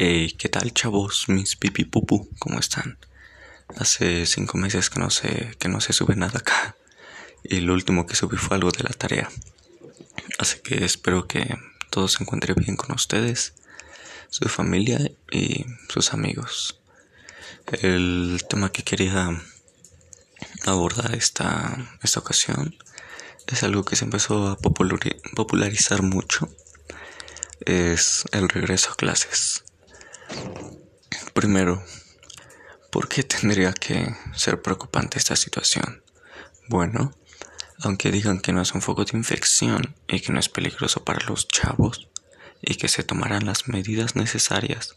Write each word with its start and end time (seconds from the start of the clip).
Hey, 0.00 0.30
¿qué 0.38 0.48
tal, 0.48 0.72
chavos? 0.72 1.28
Mis 1.28 1.56
pipi 1.56 1.84
pupu, 1.84 2.30
¿cómo 2.38 2.60
están? 2.60 2.98
Hace 3.78 4.26
cinco 4.26 4.56
meses 4.56 4.90
que 4.90 5.00
no 5.00 5.10
sé, 5.10 5.56
que 5.58 5.68
no 5.68 5.80
se 5.80 5.92
sube 5.92 6.14
nada 6.14 6.38
acá. 6.38 6.76
Y 7.42 7.58
lo 7.62 7.72
último 7.74 8.06
que 8.06 8.14
subí 8.14 8.36
fue 8.36 8.58
algo 8.58 8.70
de 8.70 8.84
la 8.84 8.90
tarea. 8.90 9.28
Así 10.38 10.60
que 10.60 10.84
espero 10.84 11.26
que 11.26 11.58
todo 11.90 12.06
se 12.06 12.22
encuentre 12.22 12.54
bien 12.54 12.76
con 12.76 12.94
ustedes, 12.94 13.54
su 14.30 14.48
familia 14.48 15.00
y 15.32 15.66
sus 15.88 16.14
amigos. 16.14 16.78
El 17.82 18.40
tema 18.48 18.70
que 18.70 18.84
quería 18.84 19.42
abordar 20.64 21.12
esta, 21.16 21.98
esta 22.04 22.20
ocasión 22.20 22.76
es 23.48 23.64
algo 23.64 23.84
que 23.84 23.96
se 23.96 24.04
empezó 24.04 24.46
a 24.46 24.58
popularizar 24.58 26.02
mucho. 26.02 26.48
Es 27.66 28.26
el 28.30 28.48
regreso 28.48 28.92
a 28.92 28.94
clases. 28.94 29.64
Primero, 31.38 31.80
¿por 32.90 33.06
qué 33.08 33.22
tendría 33.22 33.72
que 33.72 34.12
ser 34.34 34.60
preocupante 34.60 35.18
esta 35.18 35.36
situación? 35.36 36.02
Bueno, 36.68 37.12
aunque 37.78 38.10
digan 38.10 38.40
que 38.40 38.52
no 38.52 38.60
es 38.60 38.74
un 38.74 38.82
foco 38.82 39.04
de 39.04 39.16
infección 39.16 39.94
y 40.08 40.18
que 40.18 40.32
no 40.32 40.40
es 40.40 40.48
peligroso 40.48 41.04
para 41.04 41.24
los 41.28 41.46
chavos 41.46 42.08
y 42.60 42.74
que 42.74 42.88
se 42.88 43.04
tomarán 43.04 43.46
las 43.46 43.68
medidas 43.68 44.16
necesarias, 44.16 44.96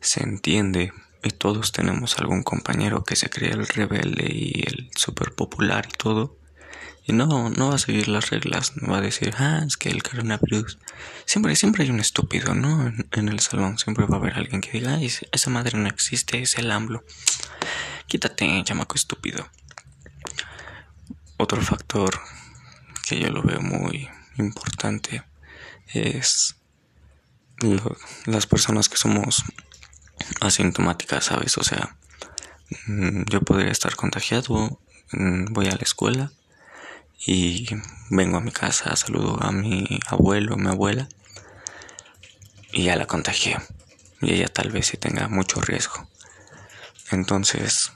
se 0.00 0.24
entiende 0.24 0.92
y 1.22 1.30
todos 1.30 1.70
tenemos 1.70 2.18
algún 2.18 2.42
compañero 2.42 3.04
que 3.04 3.14
se 3.14 3.30
cree 3.30 3.52
el 3.52 3.68
rebelde 3.68 4.26
y 4.32 4.64
el 4.66 4.90
super 4.96 5.32
popular 5.32 5.86
y 5.88 5.96
todo 5.96 6.38
y 7.04 7.12
no, 7.12 7.50
no 7.50 7.68
va 7.68 7.74
a 7.74 7.78
seguir 7.78 8.06
las 8.08 8.30
reglas, 8.30 8.76
no 8.76 8.92
va 8.92 8.98
a 8.98 9.00
decir, 9.00 9.34
ah, 9.38 9.62
es 9.66 9.76
que 9.76 9.88
el 9.88 10.02
coronavirus. 10.02 10.78
Siempre, 11.24 11.56
siempre 11.56 11.82
hay 11.82 11.90
un 11.90 11.98
estúpido, 11.98 12.54
¿no? 12.54 12.92
En, 13.12 13.28
el 13.28 13.40
salón 13.40 13.78
siempre 13.78 14.06
va 14.06 14.16
a 14.16 14.20
haber 14.20 14.34
alguien 14.34 14.60
que 14.60 14.70
diga, 14.70 14.98
esa 15.00 15.50
madre 15.50 15.78
no 15.78 15.88
existe, 15.88 16.40
es 16.40 16.56
el 16.58 16.70
AMLO. 16.70 17.04
Quítate, 18.06 18.62
chamaco 18.64 18.94
estúpido. 18.94 19.48
Otro 21.38 21.60
factor 21.60 22.20
que 23.08 23.18
yo 23.18 23.30
lo 23.30 23.42
veo 23.42 23.60
muy 23.60 24.08
importante 24.38 25.24
es 25.88 26.56
las 28.26 28.46
personas 28.46 28.88
que 28.88 28.96
somos 28.96 29.44
asintomáticas, 30.40 31.24
¿sabes? 31.24 31.58
O 31.58 31.64
sea, 31.64 31.96
mm, 32.86 33.24
yo 33.24 33.40
podría 33.40 33.72
estar 33.72 33.96
contagiado, 33.96 34.80
mm, 35.12 35.52
voy 35.52 35.66
a 35.66 35.74
la 35.74 35.82
escuela 35.82 36.32
y 37.24 37.66
vengo 38.10 38.36
a 38.36 38.40
mi 38.40 38.50
casa, 38.50 38.94
saludo 38.96 39.38
a 39.40 39.52
mi 39.52 40.00
abuelo, 40.06 40.56
mi 40.56 40.68
abuela 40.68 41.08
y 42.72 42.84
ya 42.84 42.96
la 42.96 43.06
contagié. 43.06 43.58
Y 44.20 44.34
ella 44.34 44.48
tal 44.48 44.70
vez 44.70 44.86
sí 44.86 44.96
tenga 44.96 45.28
mucho 45.28 45.60
riesgo. 45.60 46.08
Entonces, 47.10 47.92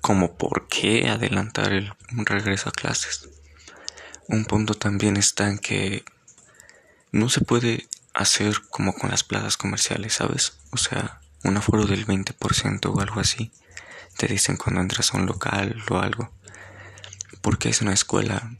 como 0.00 0.36
por 0.36 0.68
qué 0.68 1.08
adelantar 1.08 1.72
el 1.72 1.92
regreso 2.10 2.68
a 2.68 2.72
clases. 2.72 3.28
Un 4.28 4.44
punto 4.44 4.74
también 4.74 5.16
está 5.16 5.48
en 5.48 5.58
que 5.58 6.04
no 7.10 7.28
se 7.28 7.40
puede 7.40 7.88
hacer 8.14 8.60
como 8.70 8.94
con 8.94 9.10
las 9.10 9.24
plazas 9.24 9.56
comerciales, 9.56 10.14
¿sabes? 10.14 10.58
O 10.70 10.76
sea, 10.76 11.20
un 11.44 11.56
aforo 11.56 11.86
del 11.86 12.06
20% 12.06 12.94
o 12.94 13.00
algo 13.00 13.20
así. 13.20 13.52
Te 14.16 14.26
dicen 14.26 14.56
cuando 14.56 14.80
entras 14.80 15.12
a 15.12 15.18
un 15.18 15.26
local 15.26 15.82
o 15.88 15.98
algo 15.98 16.30
porque 17.42 17.68
es 17.68 17.82
una 17.82 17.92
escuela. 17.92 18.56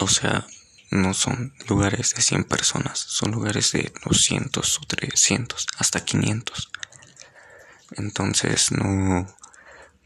O 0.00 0.08
sea, 0.08 0.46
no 0.90 1.12
son 1.12 1.52
lugares 1.68 2.14
de 2.14 2.22
100 2.22 2.44
personas, 2.44 2.98
son 2.98 3.32
lugares 3.32 3.72
de 3.72 3.92
200 4.04 4.78
o 4.78 4.80
300, 4.86 5.66
hasta 5.78 6.04
500. 6.04 6.70
Entonces 7.96 8.72
no, 8.72 9.26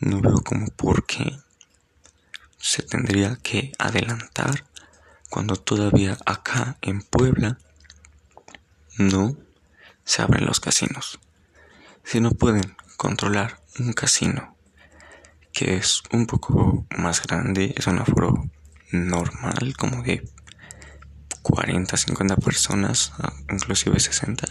no 0.01 0.21
veo 0.21 0.43
como 0.43 0.67
por 0.69 1.07
qué 1.07 1.39
se 2.59 2.83
tendría 2.83 3.37
que 3.37 3.73
adelantar 3.79 4.65
cuando 5.31 5.57
todavía 5.57 6.19
acá 6.27 6.79
en 6.81 7.03
Puebla 7.03 7.59
no 8.97 9.37
se 10.05 10.23
abren 10.23 10.47
los 10.47 10.59
casinos. 10.59 11.21
Si 12.03 12.21
no 12.21 12.31
pueden 12.31 12.77
controlar 12.97 13.63
un 13.79 13.93
casino 13.93 14.58
que 15.59 15.75
es 15.75 16.05
un 16.13 16.25
poco 16.27 16.87
más 16.97 17.21
grande, 17.21 17.75
es 17.77 17.89
un 17.89 17.99
aforo 17.99 18.49
normal, 18.93 19.75
como 19.77 20.05
de 20.05 20.23
40, 21.43 21.97
50 21.97 22.37
personas, 22.37 23.11
inclusive 23.51 23.99
60. 23.99 24.47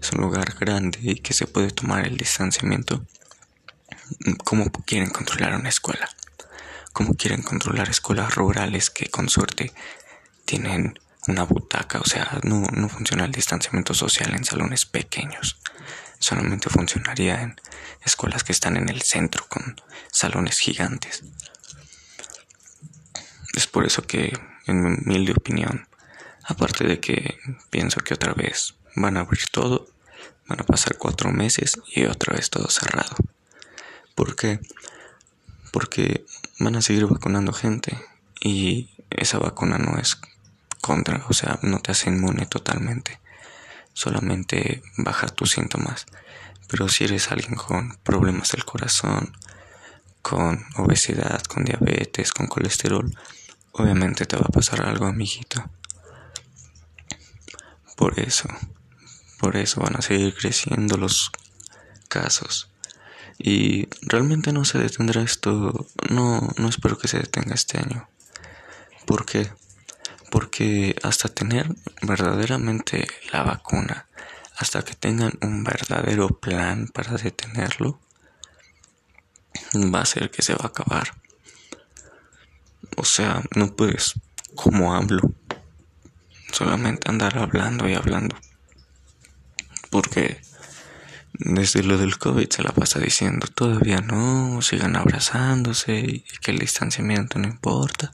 Es 0.00 0.12
un 0.12 0.22
lugar 0.22 0.54
grande 0.58 0.98
y 1.02 1.16
que 1.16 1.34
se 1.34 1.46
puede 1.46 1.70
tomar 1.72 2.06
el 2.06 2.16
distanciamiento. 2.16 3.04
¿Cómo 4.42 4.72
quieren 4.86 5.10
controlar 5.10 5.54
una 5.56 5.68
escuela? 5.68 6.08
¿Cómo 6.94 7.12
quieren 7.12 7.42
controlar 7.42 7.90
escuelas 7.90 8.34
rurales 8.34 8.88
que 8.88 9.10
con 9.10 9.28
suerte 9.28 9.74
tienen 10.46 10.98
una 11.28 11.42
butaca? 11.42 12.00
O 12.00 12.06
sea, 12.06 12.40
no, 12.44 12.62
no 12.72 12.88
funciona 12.88 13.26
el 13.26 13.32
distanciamiento 13.32 13.92
social 13.92 14.32
en 14.34 14.46
salones 14.46 14.86
pequeños 14.86 15.60
solamente 16.30 16.70
funcionaría 16.70 17.42
en 17.42 17.60
escuelas 18.04 18.44
que 18.44 18.52
están 18.52 18.76
en 18.76 18.88
el 18.88 19.02
centro 19.02 19.44
con 19.48 19.80
salones 20.12 20.60
gigantes. 20.60 21.24
Es 23.52 23.66
por 23.66 23.84
eso 23.84 24.02
que, 24.02 24.38
en 24.66 24.82
mi 24.82 24.94
humilde 24.94 25.32
opinión, 25.32 25.88
aparte 26.44 26.84
de 26.84 27.00
que 27.00 27.36
pienso 27.70 28.00
que 28.00 28.14
otra 28.14 28.32
vez 28.32 28.74
van 28.94 29.16
a 29.16 29.20
abrir 29.20 29.46
todo, 29.50 29.88
van 30.46 30.60
a 30.60 30.64
pasar 30.64 30.96
cuatro 30.98 31.32
meses 31.32 31.80
y 31.96 32.04
otra 32.04 32.36
vez 32.36 32.48
todo 32.48 32.68
cerrado. 32.70 33.16
¿Por 34.14 34.36
qué? 34.36 34.60
Porque 35.72 36.24
van 36.60 36.76
a 36.76 36.82
seguir 36.82 37.06
vacunando 37.06 37.52
gente 37.52 38.00
y 38.40 38.90
esa 39.10 39.38
vacuna 39.38 39.78
no 39.78 39.98
es 39.98 40.20
contra, 40.80 41.26
o 41.28 41.32
sea, 41.32 41.58
no 41.62 41.80
te 41.80 41.90
hace 41.90 42.08
inmune 42.08 42.46
totalmente 42.46 43.18
solamente 43.92 44.82
baja 44.96 45.28
tus 45.28 45.52
síntomas. 45.52 46.06
Pero 46.68 46.88
si 46.88 47.04
eres 47.04 47.30
alguien 47.30 47.54
con 47.54 47.96
problemas 48.02 48.52
del 48.52 48.64
corazón, 48.64 49.36
con 50.22 50.64
obesidad, 50.76 51.42
con 51.42 51.64
diabetes, 51.64 52.32
con 52.32 52.46
colesterol, 52.46 53.12
obviamente 53.72 54.26
te 54.26 54.36
va 54.36 54.46
a 54.48 54.52
pasar 54.52 54.82
algo, 54.82 55.06
amiguito. 55.06 55.68
Por 57.96 58.18
eso, 58.20 58.48
por 59.38 59.56
eso 59.56 59.80
van 59.80 59.96
a 59.96 60.02
seguir 60.02 60.34
creciendo 60.34 60.96
los 60.96 61.30
casos. 62.08 62.70
Y 63.38 63.88
realmente 64.02 64.52
no 64.52 64.64
se 64.64 64.78
detendrá 64.78 65.22
esto, 65.22 65.86
no, 66.10 66.48
no 66.56 66.68
espero 66.68 66.98
que 66.98 67.08
se 67.08 67.18
detenga 67.18 67.54
este 67.54 67.78
año. 67.78 68.08
¿Por 69.06 69.24
qué? 69.24 69.50
Porque 70.30 70.96
hasta 71.02 71.28
tener 71.28 71.66
verdaderamente 72.02 73.06
la 73.32 73.42
vacuna, 73.42 74.06
hasta 74.56 74.82
que 74.82 74.94
tengan 74.94 75.32
un 75.42 75.64
verdadero 75.64 76.28
plan 76.28 76.88
para 76.88 77.16
detenerlo, 77.16 78.00
va 79.74 80.02
a 80.02 80.06
ser 80.06 80.30
que 80.30 80.42
se 80.42 80.54
va 80.54 80.64
a 80.64 80.68
acabar. 80.68 81.14
O 82.96 83.04
sea, 83.04 83.42
no 83.54 83.74
puedes, 83.74 84.14
como 84.54 84.94
hablo, 84.94 85.32
solamente 86.52 87.10
andar 87.10 87.38
hablando 87.38 87.88
y 87.88 87.94
hablando. 87.94 88.36
Porque 89.90 90.40
desde 91.32 91.82
lo 91.82 91.98
del 91.98 92.18
COVID 92.18 92.48
se 92.48 92.62
la 92.62 92.72
pasa 92.72 93.00
diciendo 93.00 93.46
todavía 93.48 94.00
no, 94.00 94.60
sigan 94.62 94.96
abrazándose 94.96 95.98
y 96.00 96.24
que 96.42 96.50
el 96.50 96.58
distanciamiento 96.58 97.38
no 97.38 97.48
importa 97.48 98.12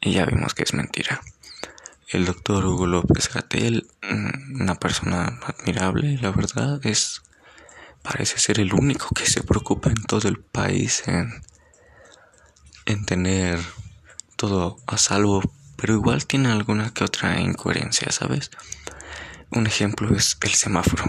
y 0.00 0.12
ya 0.12 0.26
vimos 0.26 0.54
que 0.54 0.62
es 0.62 0.74
mentira. 0.74 1.20
El 2.08 2.24
doctor 2.24 2.64
Hugo 2.64 2.86
López 2.86 3.30
Gatel, 3.32 3.86
mm, 4.02 4.62
una 4.62 4.74
persona 4.76 5.38
admirable, 5.44 6.16
la 6.22 6.30
verdad, 6.30 6.80
es 6.86 7.22
parece 8.02 8.38
ser 8.38 8.60
el 8.60 8.72
único 8.72 9.08
que 9.14 9.26
se 9.26 9.42
preocupa 9.42 9.90
en 9.90 10.02
todo 10.04 10.28
el 10.28 10.38
país 10.38 11.02
en, 11.06 11.42
en 12.86 13.04
tener 13.04 13.60
todo 14.36 14.78
a 14.86 14.96
salvo, 14.96 15.42
pero 15.76 15.94
igual 15.94 16.26
tiene 16.26 16.50
alguna 16.50 16.94
que 16.94 17.04
otra 17.04 17.40
incoherencia, 17.40 18.10
¿sabes? 18.10 18.50
Un 19.50 19.66
ejemplo 19.66 20.16
es 20.16 20.38
el 20.42 20.54
semáforo. 20.54 21.04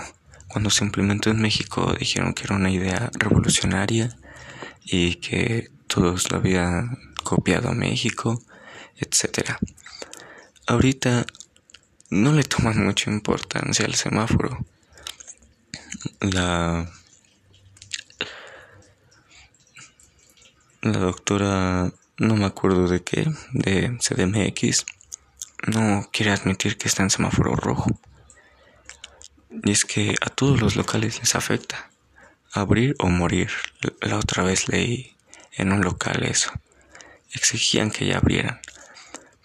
Cuando 0.47 0.69
se 0.69 0.83
implementó 0.83 1.30
en 1.30 1.42
México 1.42 1.94
dijeron 1.97 2.33
que 2.33 2.44
era 2.44 2.56
una 2.56 2.71
idea 2.71 3.12
revolucionaria 3.13 4.18
y 4.83 5.15
que 5.15 5.71
todos 5.88 6.31
lo 6.31 6.38
habían 6.38 6.97
copiado 7.24 7.69
a 7.69 7.74
México 7.74 8.42
etcétera. 8.99 9.59
Ahorita 10.67 11.25
no 12.09 12.33
le 12.33 12.43
toman 12.43 12.85
mucha 12.85 13.09
importancia 13.09 13.85
al 13.85 13.95
semáforo. 13.95 14.65
La 16.21 16.91
la 20.81 20.97
doctora 20.97 21.91
no 22.17 22.35
me 22.35 22.45
acuerdo 22.45 22.87
de 22.87 23.03
qué, 23.03 23.31
de 23.51 23.97
CDMX, 23.97 24.85
no 25.67 26.09
quiere 26.11 26.31
admitir 26.31 26.77
que 26.77 26.87
está 26.87 27.03
en 27.03 27.09
semáforo 27.09 27.55
rojo. 27.55 27.99
Y 29.63 29.71
es 29.71 29.83
que 29.83 30.15
a 30.21 30.29
todos 30.29 30.61
los 30.61 30.75
locales 30.75 31.19
les 31.19 31.35
afecta. 31.35 31.89
Abrir 32.53 32.95
o 32.99 33.09
morir. 33.09 33.51
La 34.01 34.17
otra 34.17 34.43
vez 34.43 34.69
leí 34.69 35.15
en 35.53 35.71
un 35.71 35.81
local 35.81 36.23
eso. 36.23 36.51
Exigían 37.33 37.91
que 37.91 38.05
ya 38.07 38.17
abrieran. 38.17 38.59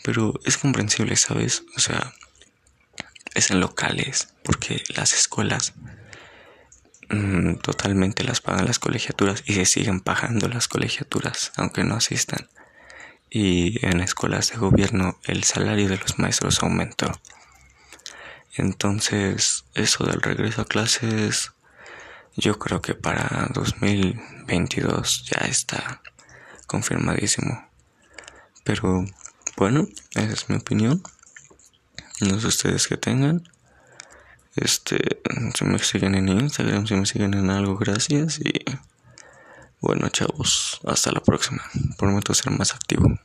Pero 0.04 0.38
es 0.44 0.58
comprensible, 0.58 1.16
¿sabes? 1.16 1.64
O 1.78 1.80
sea, 1.80 2.12
es 3.34 3.50
en 3.50 3.60
locales, 3.60 4.34
porque 4.42 4.84
las 4.94 5.14
escuelas 5.14 5.72
mm, 7.08 7.54
totalmente 7.54 8.22
las 8.22 8.42
pagan 8.42 8.66
las 8.66 8.78
colegiaturas 8.78 9.42
y 9.46 9.54
se 9.54 9.64
siguen 9.64 10.00
pagando 10.00 10.46
las 10.48 10.68
colegiaturas, 10.68 11.52
aunque 11.56 11.84
no 11.84 11.94
asistan. 11.94 12.50
Y 13.30 13.84
en 13.86 14.02
escuelas 14.02 14.50
de 14.50 14.58
gobierno 14.58 15.18
el 15.24 15.42
salario 15.42 15.88
de 15.88 15.96
los 15.96 16.18
maestros 16.18 16.62
aumentó. 16.62 17.10
Entonces, 18.56 19.64
eso 19.72 20.04
del 20.04 20.20
regreso 20.20 20.60
a 20.60 20.66
clases, 20.66 21.52
yo 22.36 22.58
creo 22.58 22.82
que 22.82 22.94
para 22.94 23.48
2022 23.54 25.24
ya 25.30 25.46
está 25.46 26.02
confirmadísimo. 26.66 27.66
Pero 28.64 29.06
bueno, 29.56 29.86
esa 30.14 30.32
es 30.32 30.48
mi 30.48 30.56
opinión. 30.56 31.02
No 32.20 32.40
sé 32.40 32.46
ustedes 32.48 32.88
que 32.88 32.96
tengan. 32.96 33.48
Este, 34.56 35.20
si 35.54 35.64
me 35.64 35.78
siguen 35.78 36.14
en 36.14 36.28
Instagram, 36.28 36.86
si 36.86 36.94
me 36.94 37.06
siguen 37.06 37.34
en 37.34 37.50
algo, 37.50 37.76
gracias. 37.76 38.38
Y 38.38 38.52
bueno, 39.80 40.08
chavos, 40.08 40.80
hasta 40.86 41.12
la 41.12 41.20
próxima. 41.20 41.62
Prometo 41.98 42.34
ser 42.34 42.52
más 42.52 42.72
activo. 42.72 43.18